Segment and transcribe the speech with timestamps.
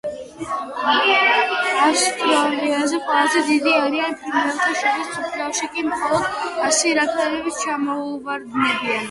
[1.87, 6.27] ავსტრალიაზე ყველაზე დიდები არიან ფრინველთა შორის, მსოფლიოში კი მხოლოდ
[6.81, 8.93] სირაქლემებს ჩამოუვარდებიან.